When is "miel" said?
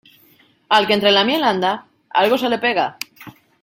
1.29-1.43